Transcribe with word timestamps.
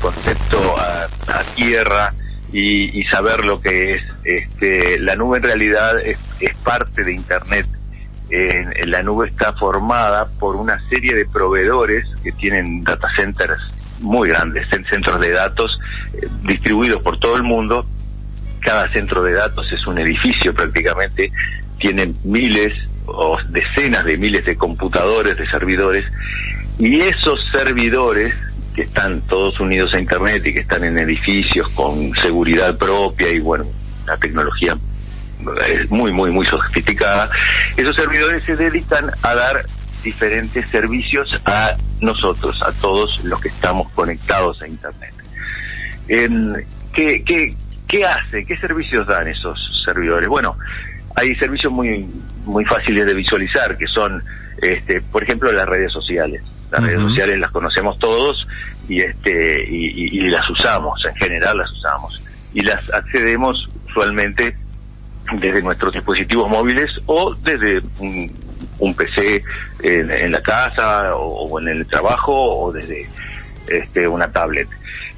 concepto 0.00 0.76
a, 0.78 1.08
tierra 1.54 2.12
y, 2.52 3.02
saber 3.04 3.44
lo 3.44 3.60
que 3.60 3.94
es. 3.94 4.02
Este, 4.24 4.98
la 4.98 5.16
nube 5.16 5.38
en 5.38 5.42
realidad 5.44 5.98
es, 6.00 6.18
parte 6.64 7.04
de 7.04 7.14
Internet. 7.14 7.66
La 8.86 9.02
nube 9.02 9.28
está 9.28 9.52
formada 9.54 10.26
por 10.38 10.56
una 10.56 10.78
serie 10.88 11.14
de 11.14 11.26
proveedores 11.26 12.06
que 12.22 12.32
tienen 12.32 12.84
data 12.84 13.08
centers 13.16 13.72
muy 14.00 14.28
grandes, 14.28 14.68
centros 14.68 15.20
de 15.20 15.32
datos 15.32 15.78
eh, 16.14 16.28
distribuidos 16.42 17.02
por 17.02 17.18
todo 17.18 17.36
el 17.36 17.42
mundo. 17.42 17.86
Cada 18.60 18.88
centro 18.92 19.22
de 19.22 19.32
datos 19.32 19.70
es 19.72 19.86
un 19.86 19.98
edificio 19.98 20.52
prácticamente, 20.52 21.32
tiene 21.78 22.12
miles 22.24 22.74
o 23.06 23.38
decenas 23.48 24.04
de 24.04 24.18
miles 24.18 24.44
de 24.44 24.56
computadores, 24.56 25.36
de 25.36 25.46
servidores, 25.48 26.04
y 26.78 27.00
esos 27.00 27.44
servidores 27.50 28.34
que 28.74 28.82
están 28.82 29.20
todos 29.22 29.58
unidos 29.60 29.92
a 29.94 30.00
Internet 30.00 30.46
y 30.46 30.54
que 30.54 30.60
están 30.60 30.84
en 30.84 30.98
edificios 30.98 31.68
con 31.70 32.14
seguridad 32.16 32.76
propia 32.76 33.30
y 33.30 33.40
bueno, 33.40 33.64
la 34.06 34.16
tecnología 34.16 34.76
es 35.66 35.90
muy, 35.90 36.12
muy, 36.12 36.30
muy 36.30 36.46
sofisticada, 36.46 37.28
esos 37.76 37.94
servidores 37.94 38.42
se 38.44 38.56
dedican 38.56 39.10
a 39.22 39.34
dar 39.34 39.64
diferentes 40.02 40.68
servicios 40.68 41.40
a 41.44 41.76
nosotros, 42.00 42.62
a 42.62 42.72
todos 42.72 43.24
los 43.24 43.40
que 43.40 43.48
estamos 43.48 43.90
conectados 43.90 44.62
a 44.62 44.68
Internet. 44.68 45.14
¿qué, 46.92 47.22
qué, 47.24 47.54
¿Qué 47.88 48.04
hace? 48.04 48.44
¿Qué 48.44 48.56
servicios 48.58 49.06
dan 49.06 49.26
esos 49.28 49.82
servidores? 49.84 50.28
Bueno, 50.28 50.56
hay 51.14 51.34
servicios 51.36 51.72
muy, 51.72 52.06
muy 52.44 52.64
fáciles 52.66 53.06
de 53.06 53.14
visualizar, 53.14 53.76
que 53.76 53.86
son, 53.86 54.22
este, 54.60 55.00
por 55.00 55.22
ejemplo, 55.22 55.50
las 55.52 55.66
redes 55.66 55.90
sociales. 55.92 56.42
Las 56.70 56.82
redes 56.82 57.00
sociales 57.00 57.38
las 57.38 57.50
conocemos 57.50 57.98
todos 57.98 58.46
y 58.88 59.00
este 59.00 59.64
y, 59.68 60.20
las 60.28 60.48
usamos, 60.50 61.02
en 61.04 61.14
general 61.16 61.58
las 61.58 61.70
usamos. 61.72 62.20
Y 62.52 62.62
las 62.62 62.80
accedemos 62.92 63.68
usualmente 63.88 64.56
desde 65.32 65.62
nuestros 65.62 65.92
dispositivos 65.92 66.48
móviles 66.48 66.90
o 67.06 67.34
desde 67.34 67.80
un, 67.98 68.94
PC 68.94 69.42
en, 69.82 70.32
la 70.32 70.40
casa 70.40 71.14
o, 71.16 71.60
en 71.60 71.68
el 71.68 71.86
trabajo 71.86 72.32
o 72.32 72.72
desde 72.72 73.08
este, 73.68 74.08
una 74.08 74.30
tablet. 74.30 74.68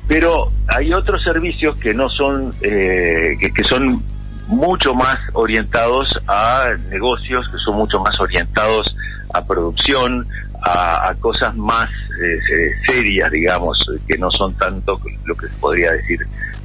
Pero 0.09 0.51
hay 0.67 0.93
otros 0.93 1.23
servicios 1.23 1.77
que 1.77 1.95
no 1.95 2.09
son, 2.09 2.53
eh, 2.63 3.37
que, 3.39 3.53
que 3.53 3.63
son 3.63 4.03
mucho 4.49 4.95
más 4.95 5.17
orientados 5.33 6.19
a 6.27 6.71
negocios, 6.91 7.49
que 7.49 7.59
son 7.59 7.77
mucho 7.77 8.01
más 8.01 8.19
orientados 8.19 8.95
a 9.33 9.45
producción, 9.45 10.27
a, 10.63 11.15
cosas 11.19 11.57
más 11.57 11.89
eh, 11.89 12.35
eh, 12.35 12.71
serias, 12.87 13.31
digamos, 13.31 13.79
que 14.07 14.19
no 14.19 14.31
son 14.31 14.55
tanto 14.55 15.01
lo 15.25 15.35
que 15.35 15.49
se 15.49 15.55
podría 15.55 15.93
decir 15.93 16.21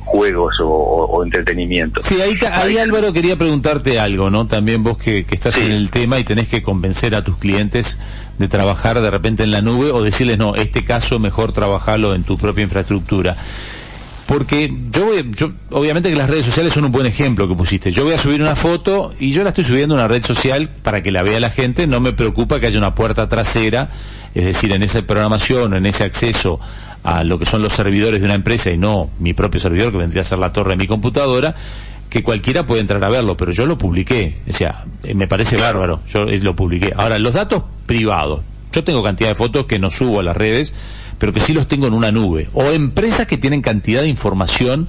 juegos 0.05 0.55
o, 0.61 1.23
entretenimiento. 1.23 2.01
Sí, 2.01 2.21
ahí, 2.21 2.37
ahí, 2.51 2.77
Álvaro 2.77 3.11
quería 3.11 3.37
preguntarte 3.37 3.99
algo, 3.99 4.29
¿no? 4.29 4.45
También 4.45 4.83
vos 4.83 4.97
que, 4.97 5.25
estás 5.29 5.57
en 5.57 5.71
el 5.71 5.89
tema 5.89 6.19
y 6.19 6.23
tenés 6.23 6.47
que 6.47 6.61
convencer 6.61 7.15
a 7.15 7.23
tus 7.23 7.37
clientes 7.37 7.97
de 8.37 8.47
trabajar 8.47 9.01
de 9.01 9.09
repente 9.09 9.43
en 9.43 9.51
la 9.51 9.61
nube 9.61 9.91
o 9.91 10.03
decirles, 10.03 10.37
no, 10.37 10.55
este 10.55 10.83
caso 10.83 11.19
mejor 11.19 11.53
trabajarlo 11.53 12.13
en 12.13 12.23
tu 12.23 12.37
propia 12.37 12.63
infraestructura. 12.63 13.35
Porque 14.27 14.73
yo, 14.91 15.13
yo, 15.19 15.51
obviamente 15.69 16.09
que 16.09 16.15
las 16.15 16.29
redes 16.29 16.45
sociales 16.45 16.73
son 16.73 16.85
un 16.85 16.91
buen 16.91 17.05
ejemplo 17.05 17.47
que 17.47 17.53
pusiste. 17.53 17.91
Yo 17.91 18.03
voy 18.05 18.13
a 18.13 18.19
subir 18.19 18.41
una 18.41 18.55
foto 18.55 19.13
y 19.19 19.31
yo 19.31 19.43
la 19.43 19.49
estoy 19.49 19.63
subiendo 19.63 19.93
a 19.95 19.99
una 19.99 20.07
red 20.07 20.25
social 20.25 20.69
para 20.81 21.03
que 21.03 21.11
la 21.11 21.21
vea 21.21 21.39
la 21.39 21.51
gente. 21.51 21.85
No 21.85 21.99
me 21.99 22.11
preocupa 22.13 22.59
que 22.59 22.67
haya 22.67 22.79
una 22.79 22.95
puerta 22.95 23.29
trasera, 23.29 23.89
es 24.33 24.45
decir, 24.45 24.71
en 24.71 24.81
esa 24.81 25.01
programación, 25.03 25.75
en 25.75 25.85
ese 25.85 26.03
acceso 26.03 26.59
a 27.03 27.23
lo 27.23 27.37
que 27.37 27.45
son 27.45 27.61
los 27.61 27.73
servidores 27.73 28.19
de 28.19 28.25
una 28.25 28.33
empresa 28.33 28.71
y 28.71 28.79
no 28.79 29.11
mi 29.19 29.33
propio 29.33 29.61
servidor 29.61 29.91
que 29.91 29.99
vendría 29.99 30.23
a 30.23 30.25
ser 30.25 30.39
la 30.39 30.51
torre 30.51 30.71
de 30.71 30.77
mi 30.77 30.87
computadora, 30.87 31.53
que 32.09 32.23
cualquiera 32.23 32.65
puede 32.65 32.81
entrar 32.81 33.03
a 33.03 33.09
verlo, 33.09 33.37
pero 33.37 33.51
yo 33.51 33.67
lo 33.67 33.77
publiqué. 33.77 34.39
O 34.49 34.53
sea, 34.53 34.85
eh, 35.03 35.13
me 35.13 35.27
parece 35.27 35.55
bárbaro. 35.55 36.01
Yo 36.09 36.23
eh, 36.23 36.39
lo 36.39 36.55
publiqué. 36.55 36.93
Ahora, 36.97 37.19
los 37.19 37.35
datos 37.35 37.63
privados. 37.85 38.41
Yo 38.73 38.83
tengo 38.83 39.03
cantidad 39.03 39.29
de 39.29 39.35
fotos 39.35 39.65
que 39.67 39.77
no 39.77 39.91
subo 39.91 40.19
a 40.19 40.23
las 40.23 40.35
redes 40.35 40.73
pero 41.19 41.33
que 41.33 41.39
sí 41.39 41.53
los 41.53 41.67
tengo 41.67 41.87
en 41.87 41.93
una 41.93 42.11
nube. 42.11 42.49
O 42.53 42.63
empresas 42.71 43.27
que 43.27 43.37
tienen 43.37 43.61
cantidad 43.61 44.01
de 44.01 44.07
información 44.07 44.87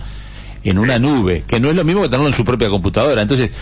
en 0.71 0.79
una 0.79 0.99
nube, 0.99 1.45
que 1.47 1.61
no 1.61 1.71
es 1.71 1.77
lo 1.77 1.85
mismo 1.85 2.03
que 2.03 2.09
tenerlo 2.09 2.27
en 2.27 2.35
su 2.35 2.45
propia 2.45 2.69
computadora. 2.69 3.23
Entonces, 3.23 3.53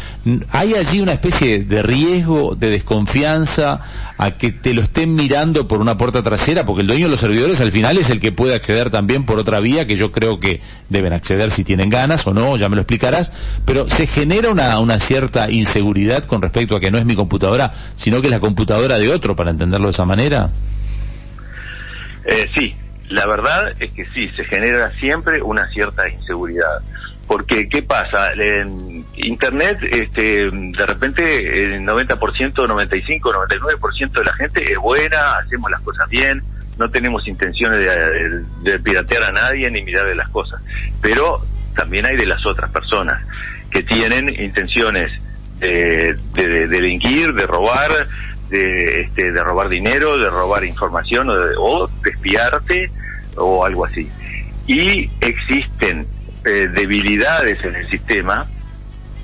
hay 0.50 0.74
allí 0.74 1.00
una 1.00 1.12
especie 1.12 1.62
de 1.62 1.82
riesgo, 1.82 2.54
de 2.54 2.70
desconfianza 2.70 3.80
a 4.16 4.30
que 4.32 4.52
te 4.52 4.72
lo 4.72 4.80
estén 4.80 5.14
mirando 5.14 5.68
por 5.68 5.82
una 5.82 5.98
puerta 5.98 6.22
trasera, 6.22 6.64
porque 6.64 6.80
el 6.80 6.86
dueño 6.86 7.04
de 7.06 7.10
los 7.10 7.20
servidores 7.20 7.60
al 7.60 7.72
final 7.72 7.98
es 7.98 8.08
el 8.08 8.20
que 8.20 8.32
puede 8.32 8.54
acceder 8.54 8.88
también 8.88 9.26
por 9.26 9.38
otra 9.38 9.60
vía, 9.60 9.86
que 9.86 9.96
yo 9.96 10.12
creo 10.12 10.40
que 10.40 10.62
deben 10.88 11.12
acceder 11.12 11.50
si 11.50 11.62
tienen 11.62 11.90
ganas 11.90 12.26
o 12.26 12.32
no, 12.32 12.56
ya 12.56 12.70
me 12.70 12.76
lo 12.76 12.82
explicarás, 12.82 13.32
pero 13.66 13.86
se 13.88 14.06
genera 14.06 14.50
una, 14.50 14.78
una 14.78 14.98
cierta 14.98 15.50
inseguridad 15.50 16.24
con 16.24 16.40
respecto 16.40 16.74
a 16.74 16.80
que 16.80 16.90
no 16.90 16.96
es 16.96 17.04
mi 17.04 17.16
computadora, 17.16 17.74
sino 17.96 18.22
que 18.22 18.28
es 18.28 18.32
la 18.32 18.40
computadora 18.40 18.98
de 18.98 19.10
otro, 19.10 19.36
para 19.36 19.50
entenderlo 19.50 19.88
de 19.88 19.92
esa 19.92 20.06
manera. 20.06 20.50
Eh, 22.26 22.50
sí, 22.54 22.74
la 23.08 23.26
verdad 23.26 23.72
es 23.80 23.92
que 23.92 24.06
sí, 24.06 24.28
se 24.30 24.44
genera 24.44 24.90
siempre 24.98 25.42
una 25.42 25.68
cierta 25.68 26.08
inseguridad. 26.08 26.80
Porque, 27.26 27.68
¿qué 27.68 27.82
pasa? 27.82 28.32
En 28.34 29.04
Internet, 29.14 29.78
este, 29.82 30.50
de 30.50 30.86
repente, 30.86 31.74
el 31.74 31.82
90%, 31.82 32.68
95, 32.68 33.32
99% 33.32 34.12
de 34.12 34.24
la 34.24 34.32
gente 34.34 34.72
es 34.72 34.78
buena, 34.78 35.36
hacemos 35.36 35.70
las 35.70 35.80
cosas 35.80 36.08
bien, 36.10 36.42
no 36.78 36.90
tenemos 36.90 37.26
intenciones 37.26 37.80
de, 38.62 38.78
piratear 38.80 39.24
a 39.24 39.32
nadie 39.32 39.70
ni 39.70 39.82
mirar 39.82 40.06
de 40.06 40.16
las 40.16 40.28
cosas. 40.28 40.60
Pero 41.00 41.40
también 41.74 42.04
hay 42.04 42.16
de 42.16 42.26
las 42.26 42.44
otras 42.44 42.70
personas 42.70 43.24
que 43.70 43.82
tienen 43.82 44.28
intenciones 44.28 45.12
de, 45.60 46.14
de 46.34 46.68
delinquir, 46.68 47.32
de 47.32 47.46
robar, 47.46 47.90
de, 48.48 49.02
este, 49.02 49.32
de 49.32 49.42
robar 49.42 49.68
dinero, 49.68 50.18
de 50.18 50.30
robar 50.30 50.64
información 50.64 51.30
o 51.30 51.36
de, 51.36 51.54
o 51.58 51.90
espiarte 52.04 52.90
o 53.36 53.64
algo 53.64 53.84
así. 53.84 54.08
Y 54.66 55.10
existen 55.20 56.06
eh, 56.44 56.68
debilidades 56.72 57.62
en 57.64 57.76
el 57.76 57.88
sistema 57.88 58.46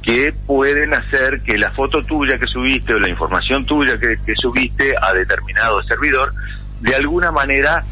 que 0.03 0.33
pueden 0.47 0.95
hacer 0.95 1.43
que 1.43 1.59
la 1.59 1.71
foto 1.73 2.03
tuya 2.03 2.39
que 2.39 2.47
subiste 2.47 2.95
o 2.95 2.99
la 2.99 3.09
información 3.09 3.67
tuya 3.67 3.99
que, 3.99 4.17
subiste 4.35 4.95
a 5.01 5.13
determinado 5.13 5.83
servidor 5.83 6.33
de 6.81 6.95
alguna 6.95 7.31
manera 7.31 7.85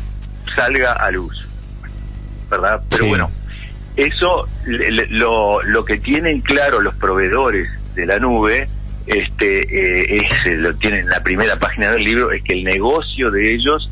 salga 0.56 0.92
a 0.92 1.10
luz. 1.10 1.46
¿Verdad? 2.50 2.82
Pero 2.88 3.06
bueno, 3.06 3.30
eso 3.96 4.48
lo, 4.64 5.62
lo 5.62 5.84
que 5.84 5.98
tienen 5.98 6.40
claro 6.40 6.80
los 6.80 6.94
proveedores 6.94 7.68
de 7.94 8.06
la 8.06 8.18
nube 8.18 8.68
este 9.08 9.60
eh, 9.60 10.22
es, 10.22 10.58
lo 10.58 10.74
tienen 10.76 11.00
en 11.00 11.08
la 11.10 11.22
primera 11.22 11.56
página 11.56 11.90
del 11.92 12.04
libro, 12.04 12.30
es 12.30 12.42
que 12.42 12.54
el 12.54 12.64
negocio 12.64 13.30
de 13.30 13.54
ellos 13.54 13.90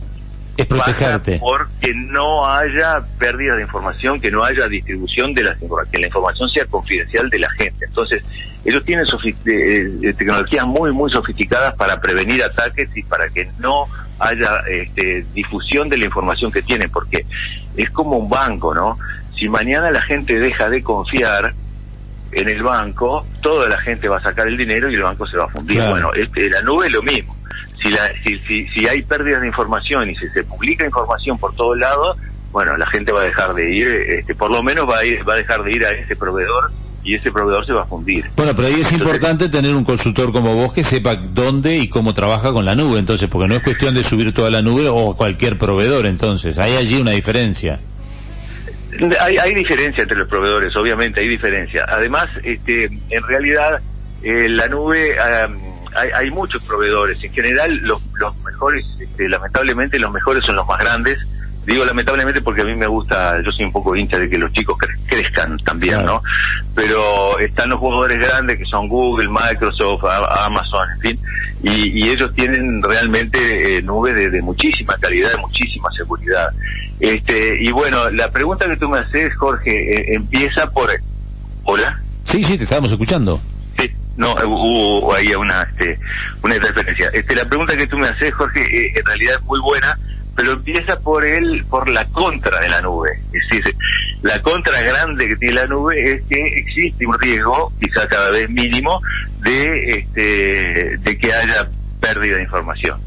es 0.57 0.67
protegerte. 0.67 1.39
Porque 1.39 1.93
no 1.95 2.47
haya 2.47 3.01
pérdida 3.19 3.57
de 3.57 3.63
información, 3.63 4.21
que 4.21 4.31
no 4.31 4.43
haya 4.43 4.67
distribución 4.69 5.35
de 5.35 5.43
las 5.43 5.59
que 5.91 5.99
la 5.99 6.07
información 6.07 6.49
sea 6.49 6.65
confidencial 6.65 7.29
de 7.29 7.39
la 7.39 7.51
gente. 7.51 7.85
Entonces, 7.85 8.23
ellos 8.65 8.83
tienen 8.85 9.05
eh, 9.05 10.15
tecnologías 10.17 10.67
muy, 10.67 10.93
muy 10.93 11.11
sofisticadas 11.11 11.75
para 11.75 12.01
prevenir 12.01 12.43
ataques 12.43 12.89
y 12.97 13.03
para 13.03 13.29
que 13.29 13.49
no 13.59 13.87
haya 14.19 14.61
este, 14.71 15.27
difusión 15.35 15.91
de 15.91 15.99
la 15.99 16.07
información 16.07 16.51
que 16.51 16.63
tienen, 16.63 16.91
porque 16.91 17.27
es 17.77 17.91
como 17.91 18.17
un 18.17 18.31
banco, 18.31 18.75
¿no? 18.75 18.99
Si 19.39 19.51
mañana 19.51 19.91
la 19.91 20.01
gente 20.01 20.39
deja 20.39 20.71
de 20.71 20.83
confiar, 20.83 21.53
en 22.37 22.51
el 22.51 22.63
banco, 22.63 23.27
toda 23.41 23.67
la 23.67 23.79
gente 23.81 24.09
va 24.09 24.19
a 24.19 24.23
sacar 24.23 24.47
el 24.47 24.59
dinero 24.59 24.91
y 24.91 24.95
el 24.95 25.03
banco 25.03 25.27
se 25.27 25.39
va 25.39 25.45
a 25.45 25.49
fundir. 25.49 25.83
Bueno, 25.89 26.13
este, 26.13 26.51
la 26.51 26.61
nube 26.61 26.87
es 26.87 26.93
lo 26.93 27.03
mismo. 27.03 27.35
Si, 27.83 27.89
la, 27.91 28.13
si, 28.23 28.39
si, 28.41 28.69
si 28.69 28.87
hay 28.87 29.01
pérdidas 29.03 29.41
de 29.41 29.47
información 29.47 30.11
y 30.11 30.17
si 30.17 30.29
se 30.29 30.45
publica 30.45 30.85
información 30.85 31.39
por 31.39 31.55
todos 31.55 31.79
lados, 31.79 32.19
bueno, 32.53 32.77
la 32.77 32.87
gente 32.91 33.11
va 33.11 33.23
a 33.23 33.25
dejar 33.25 33.55
de 33.55 33.75
ir, 33.75 33.89
este, 33.89 34.35
por 34.35 34.51
lo 34.51 34.63
menos 34.63 34.87
va 34.89 34.99
a, 34.99 35.05
ir, 35.05 35.27
va 35.27 35.33
a 35.33 35.37
dejar 35.37 35.63
de 35.63 35.73
ir 35.73 35.87
a 35.87 35.91
ese 35.93 36.15
proveedor 36.15 36.71
y 37.03 37.15
ese 37.15 37.33
proveedor 37.33 37.65
se 37.65 37.73
va 37.73 37.83
a 37.83 37.87
fundir. 37.87 38.27
Bueno, 38.37 38.53
pero 38.55 38.69
ahí 38.69 38.81
es 38.81 38.93
importante 38.93 39.49
tener 39.49 39.75
un 39.75 39.85
consultor 39.85 40.31
como 40.31 40.55
vos 40.55 40.75
que 40.75 40.85
sepa 40.85 41.17
dónde 41.17 41.79
y 41.79 41.89
cómo 41.89 42.13
trabaja 42.13 42.53
con 42.53 42.67
la 42.67 42.75
nube, 42.75 42.99
entonces, 42.99 43.31
porque 43.31 43.49
no 43.49 43.57
es 43.57 43.63
cuestión 43.63 43.95
de 43.95 44.05
subir 44.05 44.35
toda 44.35 44.51
la 44.51 44.61
nube 44.61 44.89
o 44.89 45.17
cualquier 45.17 45.57
proveedor, 45.57 46.05
entonces, 46.05 46.59
hay 46.59 46.77
allí 46.77 47.01
una 47.01 47.13
diferencia. 47.13 47.81
Hay, 49.21 49.39
hay 49.39 49.55
diferencia 49.55 50.03
entre 50.03 50.19
los 50.19 50.29
proveedores, 50.29 50.75
obviamente 50.77 51.21
hay 51.21 51.29
diferencia. 51.29 51.85
Además, 51.89 52.29
este, 52.43 52.85
en 52.85 53.23
realidad, 53.27 53.81
eh, 54.23 54.49
la 54.49 54.69
nube, 54.69 55.17
hay, 55.21 56.11
hay, 56.15 56.31
muchos 56.31 56.65
proveedores. 56.65 57.23
En 57.23 57.33
general, 57.33 57.77
los, 57.83 58.03
los 58.15 58.37
mejores, 58.45 58.85
este, 59.01 59.29
lamentablemente, 59.29 59.99
los 59.99 60.13
mejores 60.13 60.45
son 60.45 60.57
los 60.57 60.67
más 60.67 60.79
grandes. 60.81 61.19
Digo 61.67 61.85
lamentablemente 61.85 62.41
porque 62.43 62.61
a 62.63 62.65
mí 62.65 62.77
me 62.77 62.87
gusta, 62.87 63.43
yo 63.43 63.51
soy 63.51 63.65
un 63.65 63.73
poco 63.73 63.97
hincha 63.97 64.21
de 64.21 64.31
que 64.31 64.39
los 64.39 64.53
chicos 64.53 64.79
crezcan 65.05 65.59
también, 65.59 66.05
¿no? 66.05 66.23
Pero 66.77 67.41
están 67.41 67.71
los 67.71 67.81
jugadores 67.81 68.21
grandes 68.21 68.57
que 68.57 68.65
son 68.67 68.89
Google, 68.89 69.29
Microsoft, 69.29 70.05
Amazon, 70.45 70.89
en 70.95 71.01
fin, 71.01 71.21
y, 71.63 72.09
ellos 72.09 72.33
tienen 72.35 72.81
realmente 72.83 73.79
eh, 73.79 73.83
nubes 73.83 74.15
de, 74.15 74.43
muchísima 74.43 74.95
calidad, 74.99 75.33
de 75.33 75.39
muchísima 75.39 75.91
seguridad. 75.91 76.49
Este, 77.01 77.63
y 77.63 77.71
bueno, 77.73 78.09
la 78.11 78.31
pregunta 78.31 78.67
que 78.67 78.77
tú 78.77 78.89
me 78.89 78.99
haces, 78.99 79.35
Jorge, 79.37 79.71
eh, 79.71 80.15
empieza 80.15 80.71
por... 80.71 80.91
¿Hola? 81.65 82.01
Sí, 82.25 82.43
sí, 82.45 82.57
te 82.57 82.65
estábamos 82.65 82.93
escuchando. 82.93 83.41
Sí, 83.79 83.91
no, 84.17 84.35
hubo 84.35 85.15
ahí 85.15 85.35
una, 85.35 85.63
este, 85.63 85.99
una 86.43 86.57
interferencia. 86.57 87.11
Este, 87.13 87.35
la 87.35 87.45
pregunta 87.45 87.77
que 87.77 87.87
tú 87.87 87.99
me 87.99 88.09
haces, 88.09 88.33
Jorge, 88.35 88.61
eh, 88.61 88.93
en 88.95 89.05
realidad 89.05 89.35
es 89.41 89.43
muy 89.45 89.61
buena 89.61 89.97
pero 90.37 90.53
empieza 90.53 91.01
por 91.01 91.25
el, 91.25 91.65
por 91.65 91.89
la 91.89 92.05
contra 92.05 92.61
de 92.61 92.69
la 92.69 92.83
nube. 92.83 93.11
Es 93.33 93.49
decir, 93.49 93.75
la 94.23 94.41
contra 94.43 94.81
grande 94.83 95.29
que 95.29 95.37
tiene 95.37 95.55
la 95.55 95.67
nube 95.67 96.13
es 96.13 96.27
que 96.27 96.41
existe 96.59 97.07
un 97.07 97.19
riesgo, 97.19 97.73
quizá 97.81 98.07
cada 98.07 98.31
vez 98.31 98.49
mínimo, 98.51 99.01
de, 99.41 99.99
este, 99.99 100.99
de 100.99 101.19
que 101.19 101.33
haya 101.33 101.67
pérdida 102.01 102.37
de 102.37 102.43
información. 102.43 103.01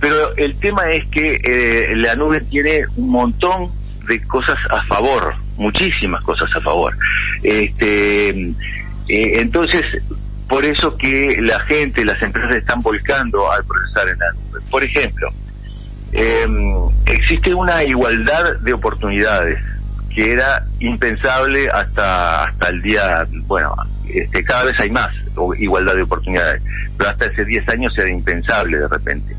Pero 0.00 0.34
el 0.36 0.58
tema 0.58 0.90
es 0.90 1.06
que 1.08 1.40
eh, 1.44 1.96
la 1.96 2.14
nube 2.14 2.40
tiene 2.40 2.84
un 2.96 3.10
montón 3.10 3.70
de 4.06 4.20
cosas 4.22 4.56
a 4.70 4.82
favor, 4.84 5.34
muchísimas 5.56 6.22
cosas 6.22 6.48
a 6.56 6.60
favor. 6.60 6.96
Este, 7.42 8.30
eh, 8.30 8.54
entonces, 9.08 9.82
por 10.48 10.64
eso 10.64 10.96
que 10.96 11.36
la 11.42 11.60
gente, 11.60 12.04
las 12.04 12.20
empresas 12.22 12.56
están 12.56 12.80
volcando 12.80 13.50
al 13.52 13.62
procesar 13.64 14.08
en 14.08 14.18
la 14.18 14.32
nube. 14.32 14.60
Por 14.70 14.82
ejemplo, 14.82 15.28
eh, 16.12 16.46
existe 17.06 17.54
una 17.54 17.84
igualdad 17.84 18.56
de 18.60 18.72
oportunidades 18.72 19.62
que 20.14 20.32
era 20.32 20.64
impensable 20.80 21.68
hasta 21.70 22.44
hasta 22.46 22.68
el 22.68 22.82
día, 22.82 23.26
bueno, 23.46 23.74
este, 24.08 24.42
cada 24.42 24.64
vez 24.64 24.80
hay 24.80 24.90
más 24.90 25.08
igualdad 25.58 25.94
de 25.94 26.02
oportunidades, 26.02 26.62
pero 26.96 27.10
hasta 27.10 27.26
hace 27.26 27.44
10 27.44 27.68
años 27.68 27.96
era 27.96 28.10
impensable 28.10 28.78
de 28.78 28.88
repente. 28.88 29.36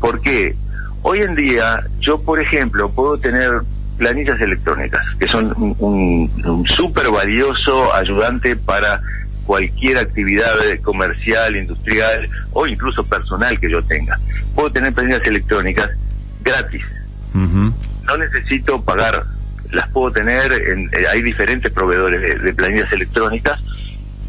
¿Por 0.00 0.20
qué? 0.20 0.54
Hoy 1.02 1.18
en 1.18 1.34
día 1.34 1.80
yo, 2.00 2.20
por 2.20 2.40
ejemplo, 2.40 2.90
puedo 2.90 3.18
tener 3.18 3.60
planillas 3.96 4.40
electrónicas, 4.40 5.02
que 5.18 5.26
son 5.26 5.52
un, 5.78 6.30
un 6.44 6.66
súper 6.66 7.10
valioso 7.10 7.94
ayudante 7.94 8.56
para 8.56 9.00
cualquier 9.46 9.98
actividad 9.98 10.52
comercial, 10.82 11.56
industrial 11.56 12.28
o 12.52 12.66
incluso 12.66 13.04
personal 13.04 13.58
que 13.58 13.70
yo 13.70 13.82
tenga. 13.82 14.18
Puedo 14.54 14.70
tener 14.70 14.92
planillas 14.92 15.24
electrónicas 15.26 15.90
gratis. 16.42 16.82
No 17.32 18.16
necesito 18.16 18.82
pagar, 18.82 19.24
las 19.70 19.88
puedo 19.90 20.10
tener, 20.10 20.52
en, 20.52 20.88
eh, 20.92 21.06
hay 21.10 21.22
diferentes 21.22 21.70
proveedores 21.72 22.42
de, 22.42 22.54
planillas 22.54 22.90
electrónicas 22.92 23.60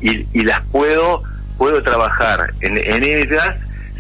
y, 0.02 0.26
y, 0.34 0.44
las 0.44 0.62
puedo 0.68 1.24
puedo 1.58 1.82
trabajar 1.82 2.54
en, 2.62 2.78
en 2.78 3.04
ellas 3.04 3.58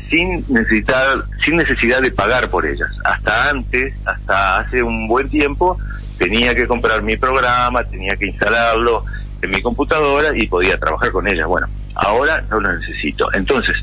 sin 0.09 0.43
necesitar 0.49 1.23
sin 1.43 1.57
necesidad 1.57 2.01
de 2.01 2.11
pagar 2.11 2.49
por 2.49 2.65
ellas. 2.65 2.89
Hasta 3.03 3.49
antes, 3.49 3.93
hasta 4.05 4.59
hace 4.59 4.83
un 4.83 5.07
buen 5.07 5.29
tiempo, 5.29 5.77
tenía 6.17 6.55
que 6.55 6.67
comprar 6.67 7.01
mi 7.01 7.17
programa, 7.17 7.83
tenía 7.83 8.15
que 8.15 8.27
instalarlo 8.27 9.03
en 9.41 9.51
mi 9.51 9.61
computadora 9.61 10.35
y 10.35 10.47
podía 10.47 10.77
trabajar 10.77 11.11
con 11.11 11.27
ellas. 11.27 11.47
Bueno, 11.47 11.67
ahora 11.95 12.43
no 12.49 12.59
lo 12.59 12.77
necesito. 12.77 13.31
Entonces, 13.33 13.75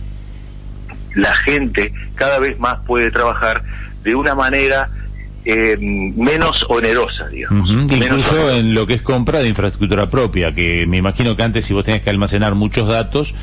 la 1.14 1.34
gente 1.36 1.92
cada 2.14 2.38
vez 2.38 2.58
más 2.58 2.80
puede 2.80 3.10
trabajar 3.10 3.62
de 4.02 4.14
una 4.14 4.34
manera 4.34 4.88
eh, 5.44 5.76
menos 5.78 6.64
onerosa, 6.68 7.28
digamos. 7.28 7.68
Incluso 7.70 8.50
en 8.50 8.74
lo 8.74 8.86
que 8.86 8.94
es 8.94 9.02
compra 9.02 9.40
de 9.40 9.48
infraestructura 9.48 10.08
propia, 10.08 10.54
que 10.54 10.86
me 10.86 10.96
imagino 10.96 11.36
que 11.36 11.42
antes 11.42 11.66
si 11.66 11.74
vos 11.74 11.84
tenías 11.84 12.02
que 12.02 12.10
almacenar 12.10 12.54
muchos 12.54 12.88
datos, 12.88 13.34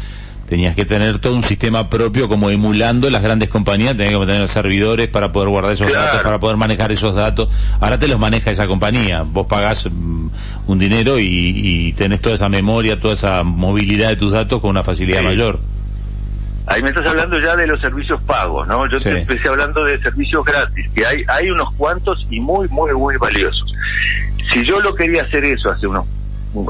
tenías 0.51 0.75
que 0.75 0.83
tener 0.83 1.19
todo 1.19 1.33
un 1.33 1.44
sistema 1.44 1.89
propio 1.89 2.27
como 2.27 2.50
emulando 2.50 3.09
las 3.09 3.24
grandes 3.24 3.48
compañías, 3.48 3.95
tenías 3.95 4.19
que 4.19 4.25
tener 4.25 4.50
servidores 4.50 5.07
para 5.07 5.31
poder 5.31 5.48
guardar 5.48 5.71
esos 5.71 5.89
datos, 5.89 6.21
para 6.24 6.39
poder 6.42 6.57
manejar 6.57 6.92
esos 6.92 7.15
datos. 7.15 7.48
Ahora 7.80 7.98
te 7.98 8.09
los 8.09 8.19
maneja 8.19 8.51
esa 8.51 8.68
compañía. 8.68 9.24
Vos 9.25 9.48
pagás 9.48 9.88
mm, 9.89 10.27
un 10.68 10.77
dinero 10.77 11.15
y, 11.18 11.94
tenés 11.94 12.19
toda 12.19 12.36
esa 12.36 12.50
memoria, 12.50 13.00
toda 13.00 13.13
esa 13.13 13.44
movilidad 13.44 14.09
de 14.09 14.18
tus 14.18 14.33
datos 14.33 14.59
con 14.59 14.71
una 14.71 14.83
facilidad 14.83 15.24
mayor. 15.24 15.57
Ahí 16.68 16.83
me 16.83 16.89
estás 16.89 17.07
hablando 17.07 17.39
ya 17.39 17.56
de 17.56 17.68
los 17.68 17.80
servicios 17.80 18.21
pagos, 18.24 18.68
¿no? 18.68 18.86
Yo 18.89 19.00
te 19.00 19.21
empecé 19.21 19.47
hablando 19.47 19.86
de 19.86 20.01
servicios 20.01 20.44
gratis, 20.44 20.86
que 20.94 21.06
hay, 21.06 21.24
hay 21.30 21.50
unos 21.50 21.71
cuantos 21.75 22.27
y 22.30 22.42
muy, 22.42 22.68
muy, 22.68 22.92
muy 22.92 23.15
valiosos. 23.15 23.74
Si 24.51 24.65
yo 24.65 24.81
lo 24.81 24.94
quería 24.95 25.21
hacer 25.21 25.45
eso 25.45 25.69
hace 25.69 25.88
unos, 25.88 26.06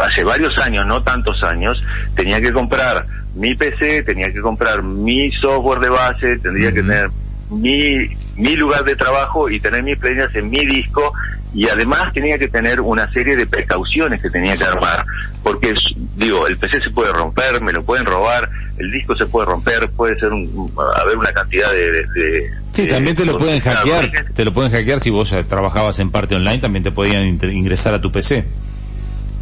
hace 0.02 0.24
varios 0.24 0.58
años, 0.60 0.86
no 0.86 1.02
tantos 1.02 1.42
años, 1.44 1.84
tenía 2.16 2.40
que 2.42 2.52
comprar 2.54 3.06
mi 3.36 3.56
PC, 3.56 4.04
tenía 4.04 4.32
que 4.32 4.42
comprar 4.42 4.84
mi 4.84 5.32
software 5.32 5.80
de 5.80 5.90
base, 5.90 6.38
tendría 6.40 6.72
que 6.72 6.82
tener 6.82 7.10
mi, 7.50 8.08
mi 8.36 8.56
lugar 8.56 8.84
de 8.84 8.96
trabajo 8.96 9.50
y 9.50 9.60
tener 9.60 9.84
mis 9.84 9.98
planillas 9.98 10.34
en 10.36 10.50
mi 10.50 10.66
disco 10.66 11.14
y 11.54 11.68
además 11.68 12.14
tenía 12.14 12.38
que 12.38 12.48
tener 12.48 12.80
una 12.80 13.12
serie 13.12 13.36
de 13.36 13.46
precauciones 13.46 14.22
que 14.22 14.30
tenía 14.30 14.54
que 14.54 14.64
armar 14.64 15.06
porque 15.44 15.74
digo 16.16 16.48
el 16.48 16.58
PC 16.58 16.78
se 16.84 16.92
puede 16.92 17.12
romper 17.12 17.62
me 17.62 17.74
lo 17.74 17.84
pueden 17.84 18.06
robar 18.06 18.50
el 18.78 18.90
disco 18.90 19.16
se 19.16 19.26
puede 19.26 19.48
romper 19.48 19.90
puede 19.90 20.18
ser 20.18 20.32
un, 20.32 20.72
haber 20.96 21.18
una 21.18 21.32
cantidad 21.34 21.70
de, 21.72 22.50
sí 22.72 22.88
también 22.88 23.18
te 23.18 23.26
lo 23.26 23.38
pueden 23.38 23.60
hackear 23.60 24.10
te 24.34 24.46
lo 24.46 24.54
pueden 24.54 24.72
hackear 24.72 25.02
si 25.02 25.10
vos 25.10 25.36
trabajabas 25.50 26.00
en 26.00 26.10
parte 26.10 26.36
online 26.36 26.60
también 26.60 26.84
te 26.84 26.92
podían 26.92 27.26
ingresar 27.26 27.94
a 27.94 28.00
tu 28.00 28.14
PC 28.14 28.46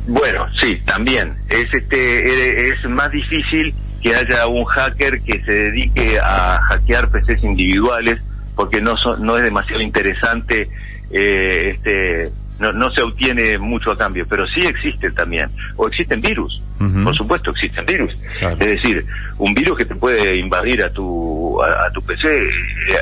bueno 0.09 0.47
sí 0.59 0.81
también. 0.85 1.35
Es 1.50 1.67
este 1.73 2.69
es 2.69 2.89
más 2.89 3.11
difícil 3.11 3.73
que 4.01 4.15
haya 4.15 4.47
un 4.47 4.65
hacker 4.65 5.21
que 5.21 5.39
se 5.41 5.51
dedique 5.51 6.19
a 6.19 6.59
hackear 6.61 7.09
PCs 7.09 7.44
individuales 7.44 8.21
porque 8.56 8.81
no 8.81 8.97
son, 8.97 9.23
no 9.25 9.38
es 9.38 9.44
demasiado 9.44 9.81
interesante 9.81 10.69
eh, 11.11 11.71
este 11.75 12.31
no, 12.59 12.73
no 12.73 12.91
se 12.91 13.01
obtiene 13.01 13.57
mucho 13.57 13.91
a 13.91 13.97
cambio, 13.97 14.25
pero 14.29 14.45
sí 14.47 14.61
existen 14.65 15.15
también, 15.15 15.50
o 15.77 15.88
existen 15.88 16.19
virus, 16.19 16.61
por 17.03 17.15
supuesto 17.15 17.51
existen 17.51 17.85
virus, 17.85 18.17
es 18.41 18.59
decir, 18.59 19.06
un 19.38 19.53
virus 19.53 19.77
que 19.77 19.85
te 19.85 19.95
puede 19.95 20.35
invadir 20.35 20.83
a 20.83 20.89
tu, 20.89 21.61
a, 21.63 21.89
tu 21.94 22.01
PC, 22.01 22.27
eh, 22.27 22.50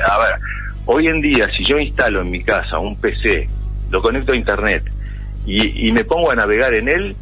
a 0.08 0.18
ver, 0.18 0.34
hoy 0.86 1.08
en 1.08 1.20
día 1.20 1.48
si 1.56 1.64
yo 1.64 1.76
instalo 1.78 2.22
en 2.22 2.30
mi 2.30 2.42
casa 2.44 2.78
un 2.78 2.96
PC, 3.00 3.48
lo 3.90 4.00
conecto 4.00 4.30
a 4.30 4.36
internet 4.36 4.84
y, 5.48 5.88
y 5.88 5.92
me 5.92 6.04
pongo 6.04 6.30
a 6.30 6.36
navegar 6.36 6.74
en 6.74 6.88
él, 6.88 7.16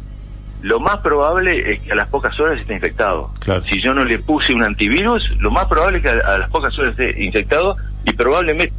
lo 0.61 0.79
más 0.79 0.97
probable 0.97 1.71
es 1.71 1.81
que 1.81 1.91
a 1.91 1.95
las 1.95 2.09
pocas 2.09 2.37
horas 2.39 2.59
esté 2.59 2.73
infectado. 2.73 3.31
Si 3.69 3.81
yo 3.81 3.93
no 3.93 4.03
le 4.03 4.19
puse 4.19 4.53
un 4.53 4.63
antivirus, 4.63 5.23
lo 5.39 5.51
más 5.51 5.65
probable 5.65 5.97
es 5.99 6.03
que 6.03 6.09
a, 6.09 6.37
las 6.37 6.49
pocas 6.49 6.77
horas 6.77 6.97
esté 6.97 7.23
infectado 7.23 7.75
y 8.05 8.13
probablemente, 8.13 8.73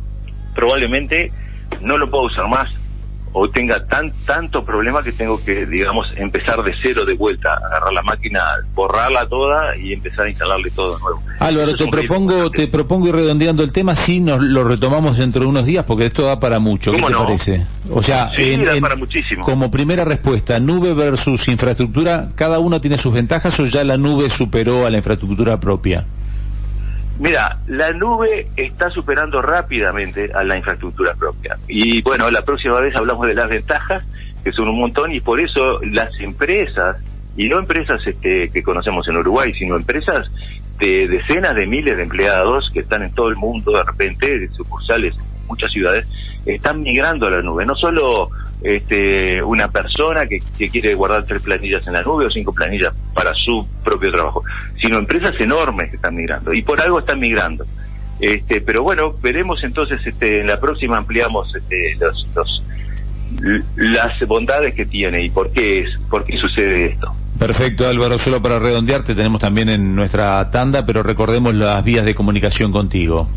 probablemente 0.54 1.32
no 1.80 1.96
lo 1.96 2.10
puedo 2.10 2.24
usar 2.24 2.48
más 2.48 2.70
o 3.32 3.48
tenga 3.48 3.84
tan 3.84 4.12
tanto 4.26 4.64
problema 4.64 5.02
que 5.02 5.12
tengo 5.12 5.42
que, 5.42 5.66
digamos, 5.66 6.16
empezar 6.16 6.62
de 6.62 6.74
cero 6.82 7.04
de 7.04 7.14
vuelta, 7.14 7.54
agarrar 7.54 7.92
la 7.92 8.02
máquina, 8.02 8.40
borrarla 8.74 9.26
toda 9.26 9.76
y 9.76 9.92
empezar 9.92 10.26
a 10.26 10.28
instalarle 10.28 10.70
todo 10.70 10.96
de 10.96 11.02
nuevo. 11.02 11.22
Álvaro, 11.40 11.76
te 11.76 11.86
propongo, 11.88 12.50
te 12.50 12.68
propongo 12.68 13.08
ir 13.08 13.14
redondeando 13.14 13.62
el 13.62 13.72
tema, 13.72 13.94
si 13.94 14.20
nos 14.20 14.40
lo 14.42 14.64
retomamos 14.64 15.18
dentro 15.18 15.42
de 15.42 15.48
unos 15.48 15.66
días, 15.66 15.84
porque 15.84 16.06
esto 16.06 16.22
da 16.22 16.40
para 16.40 16.58
mucho. 16.58 16.92
¿Qué 16.92 17.02
te 17.02 17.12
parece? 17.12 17.66
O 17.90 18.02
sea, 18.02 18.30
para 18.80 18.96
muchísimo. 18.96 19.44
como 19.44 19.70
primera 19.70 20.04
respuesta, 20.04 20.58
nube 20.60 20.94
versus 20.94 21.48
infraestructura, 21.48 22.28
¿cada 22.34 22.58
uno 22.58 22.80
tiene 22.80 22.98
sus 22.98 23.12
ventajas 23.12 23.58
o 23.60 23.66
ya 23.66 23.84
la 23.84 23.96
nube 23.96 24.30
superó 24.30 24.86
a 24.86 24.90
la 24.90 24.98
infraestructura 24.98 25.58
propia? 25.58 26.04
Mira, 27.18 27.56
la 27.66 27.90
nube 27.92 28.46
está 28.56 28.90
superando 28.90 29.42
rápidamente 29.42 30.30
a 30.32 30.44
la 30.44 30.56
infraestructura 30.56 31.14
propia. 31.14 31.58
Y 31.66 32.00
bueno, 32.02 32.30
la 32.30 32.42
próxima 32.42 32.80
vez 32.80 32.94
hablamos 32.94 33.26
de 33.26 33.34
las 33.34 33.48
ventajas, 33.48 34.04
que 34.44 34.52
son 34.52 34.68
un 34.68 34.78
montón, 34.78 35.12
y 35.12 35.20
por 35.20 35.40
eso 35.40 35.80
las 35.82 36.10
empresas, 36.20 36.96
y 37.36 37.48
no 37.48 37.58
empresas 37.58 38.00
este, 38.06 38.50
que 38.50 38.62
conocemos 38.62 39.06
en 39.08 39.16
Uruguay, 39.16 39.52
sino 39.52 39.76
empresas 39.76 40.30
de 40.78 41.08
decenas 41.08 41.56
de 41.56 41.66
miles 41.66 41.96
de 41.96 42.04
empleados 42.04 42.70
que 42.72 42.80
están 42.80 43.02
en 43.02 43.12
todo 43.12 43.28
el 43.28 43.36
mundo 43.36 43.72
de 43.72 43.82
repente, 43.82 44.38
de 44.38 44.48
sucursales 44.50 45.14
muchas 45.48 45.72
ciudades, 45.72 46.06
están 46.46 46.82
migrando 46.82 47.26
a 47.26 47.30
la 47.30 47.42
nube. 47.42 47.66
No 47.66 47.74
solo 47.74 48.30
este, 48.62 49.42
una 49.42 49.68
persona 49.68 50.26
que, 50.26 50.40
quiere 50.68 50.94
guardar 50.94 51.24
tres 51.24 51.42
planillas 51.42 51.86
en 51.86 51.92
la 51.92 52.02
nube 52.02 52.26
o 52.26 52.30
cinco 52.30 52.52
planillas 52.52 52.94
para 53.14 53.32
su 53.34 53.66
propio 53.84 54.10
trabajo, 54.10 54.42
sino 54.80 54.98
empresas 54.98 55.34
enormes 55.40 55.90
que 55.90 55.96
están 55.96 56.14
migrando 56.14 56.52
y 56.52 56.62
por 56.62 56.80
algo 56.80 56.98
están 56.98 57.20
migrando. 57.20 57.64
Este, 58.20 58.60
pero 58.60 58.82
bueno, 58.82 59.14
veremos 59.22 59.62
entonces, 59.62 60.04
este, 60.04 60.40
en 60.40 60.48
la 60.48 60.58
próxima 60.58 60.98
ampliamos 60.98 61.54
este, 61.54 61.96
los, 62.00 62.26
los, 62.34 62.62
las 63.76 64.26
bondades 64.26 64.74
que 64.74 64.86
tiene 64.86 65.24
y 65.24 65.30
por 65.30 65.52
qué 65.52 65.80
es, 65.80 65.90
por 66.10 66.24
qué 66.24 66.36
sucede 66.36 66.86
esto. 66.86 67.14
Perfecto, 67.38 67.88
Álvaro. 67.88 68.18
Solo 68.18 68.42
para 68.42 68.58
redondearte, 68.58 69.14
tenemos 69.14 69.40
también 69.40 69.68
en 69.68 69.94
nuestra 69.94 70.50
tanda, 70.50 70.84
pero 70.84 71.04
recordemos 71.04 71.54
las 71.54 71.84
vías 71.84 72.04
de 72.04 72.16
comunicación 72.16 72.72
contigo. 72.72 73.28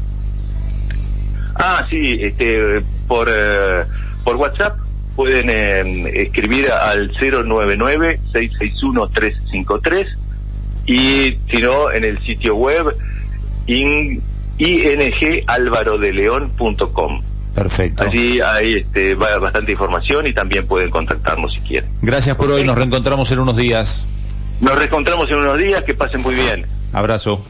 Ah, 1.64 1.86
sí, 1.90 2.18
este, 2.20 2.82
por, 3.08 3.30
eh, 3.30 3.86
por 4.24 4.36
WhatsApp 4.36 4.78
pueden 5.16 5.48
eh, 5.50 6.24
escribir 6.24 6.70
al 6.72 7.12
099-661-353 7.14 10.06
y 10.88 11.38
si 11.50 11.62
no, 11.62 11.92
en 11.92 12.04
el 12.04 12.20
sitio 12.24 12.56
web 12.56 12.88
in, 13.68 14.20
ingalvarodeleón.com. 14.58 17.22
Perfecto. 17.54 18.04
Allí 18.04 18.42
hay 18.42 18.74
este, 18.76 19.14
bastante 19.16 19.74
información 19.74 20.26
y 20.26 20.34
también 20.34 20.66
pueden 20.66 20.90
contactarnos 20.90 21.54
si 21.54 21.60
quieren. 21.60 21.90
Gracias 22.02 22.36
por 22.36 22.50
hoy, 22.50 22.64
nos 22.64 22.76
reencontramos 22.76 23.30
en 23.32 23.38
unos 23.40 23.58
días. 23.58 24.08
Nos 24.62 24.74
reencontramos 24.76 25.30
en 25.30 25.38
unos 25.38 25.58
días, 25.58 25.84
que 25.84 25.94
pasen 25.94 26.22
muy 26.22 26.34
bien. 26.34 26.66
Abrazo. 26.94 27.46